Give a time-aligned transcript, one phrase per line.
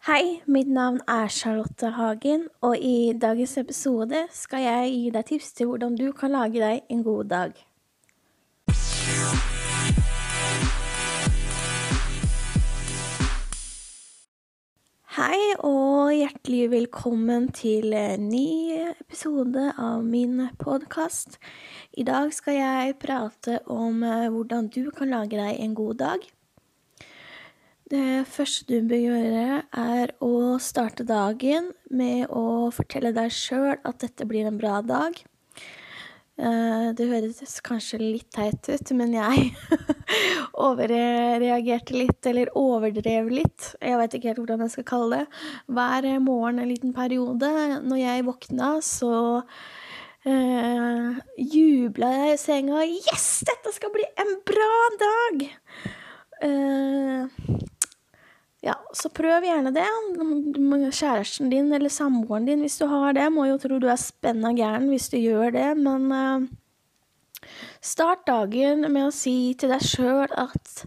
[0.00, 5.50] Hei, mitt navn er Charlotte Hagen, og i dagens episode skal jeg gi deg tips
[5.58, 7.52] til hvordan du kan lage deg en god dag.
[15.18, 15.36] Hei,
[15.68, 21.36] og hjertelig velkommen til en ny episode av min podkast.
[21.92, 26.30] I dag skal jeg prate om eh, hvordan du kan lage deg en god dag.
[27.90, 34.04] Det første du bør gjøre, er å starte dagen med å fortelle deg sjøl at
[34.04, 35.16] dette blir en bra dag.
[36.38, 39.50] Eh, det høres kanskje litt teit ut, men jeg
[40.68, 43.72] overreagerte litt, eller overdrev litt.
[43.82, 45.42] Jeg vet ikke helt hvordan jeg skal kalle det.
[45.66, 47.50] Hver morgen en liten periode.
[47.82, 49.12] Når jeg våkna, så
[50.30, 52.86] uh, jubla jeg i senga.
[52.86, 54.74] Yes, dette skal bli en bra
[55.08, 55.48] dag!
[56.40, 57.39] Uh,
[58.60, 59.86] ja, så prøv gjerne det.
[60.92, 64.52] Kjæresten din eller samboeren din, hvis du har det, må jo tro du er spenna
[64.56, 66.44] gæren hvis du gjør det, men uh,
[67.80, 70.84] start dagen med å si til deg sjøl at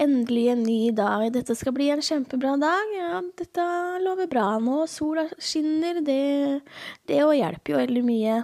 [0.00, 3.66] endelig en ny dag, dette skal bli en kjempebra dag, ja, dette
[4.00, 6.62] lover bra nå, sola skinner, det,
[7.10, 8.38] det òg hjelper jo veldig mye.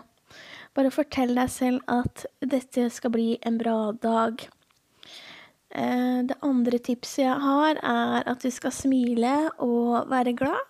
[0.76, 4.44] Bare fortell deg selv at dette skal bli en bra dag.
[5.74, 10.62] Eh, det andre tipset jeg har, er at du skal smile og være glad.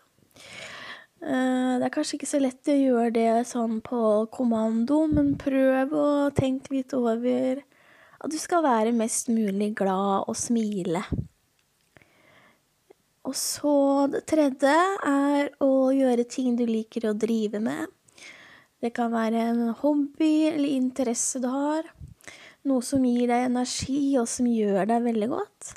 [1.21, 5.95] Eh, det er kanskje ikke så lett å gjøre det sånn på kommando, men prøv
[5.97, 7.63] å tenke litt over
[8.17, 11.05] at du skal være mest mulig glad og smile.
[13.27, 17.91] Og så det tredje er å gjøre ting du liker å drive med.
[18.81, 21.89] Det kan være en hobby eller interesse du har.
[22.67, 25.75] Noe som gir deg energi, og som gjør deg veldig godt.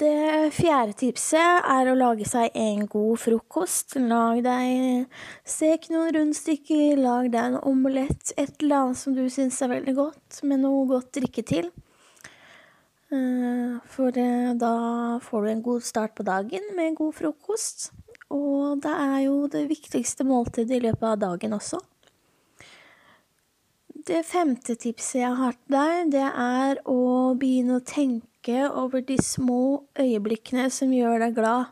[0.00, 3.98] Det fjerde tipset er å lage seg en god frokost.
[4.00, 5.04] Lag deg
[5.44, 9.96] Stek noen rundstykker, lag deg en omelett, et eller annet som du syns er veldig
[9.98, 11.68] godt, med noe godt drikke til.
[13.10, 14.74] Eh, for eh, da
[15.26, 17.90] får du en god start på dagen med en god frokost.
[18.30, 21.80] Og det er jo det viktigste måltidet i løpet av dagen også.
[24.10, 29.14] Det femte tipset jeg har til deg, det er å begynne å tenke over de
[29.22, 31.68] små øyeblikkene som gjør deg glad.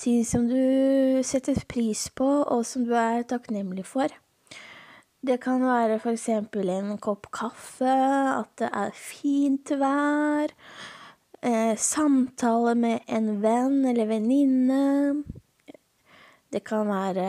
[0.00, 4.08] Ting som du setter pris på, og som du er takknemlig for.
[5.20, 10.56] Det kan være eksempel en kopp kaffe, at det er fint vær,
[11.44, 14.80] eh, samtale med en venn eller venninne,
[16.50, 17.26] det kan være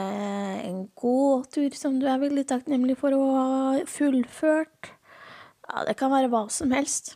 [0.65, 4.93] en gåtur som du er veldig takknemlig for å ha fullført.
[5.67, 7.13] Ja, det kan være hva som helst.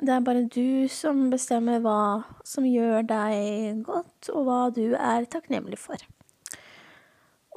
[0.00, 5.26] Det er bare du som bestemmer hva som gjør deg godt, og hva du er
[5.28, 6.00] takknemlig for.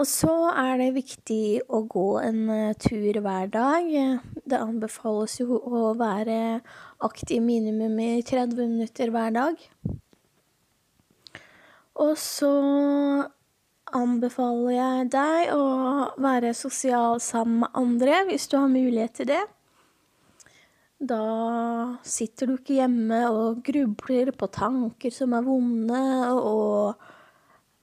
[0.02, 3.92] Og så er det viktig å gå en eh, tur hver dag.
[4.42, 6.64] Det anbefales jo å være
[7.06, 9.62] aktiv minimum i 30 minutter hver dag.
[12.02, 12.52] Og så
[13.98, 15.66] anbefaler jeg deg å
[16.22, 19.44] være sosial sammen med andre hvis du har mulighet til det.
[21.04, 26.00] Da sitter du ikke hjemme og grubler på tanker som er vonde,
[26.32, 26.94] og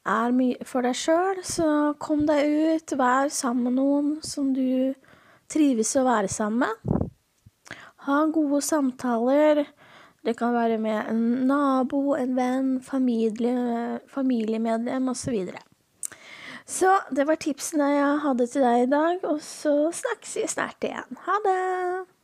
[0.09, 1.43] er mye for deg sjøl.
[1.45, 1.67] Så
[2.01, 4.95] kom deg ut, vær sammen med noen som du
[5.53, 7.07] trives å være sammen med.
[8.07, 9.67] Ha gode samtaler.
[10.25, 15.37] Det kan være med en nabo, en venn, familie, familiemedlem osv.
[16.71, 20.87] Så det var tipsene jeg hadde til deg i dag, og så snakkes vi snart
[20.87, 21.19] igjen.
[21.27, 22.20] Ha det!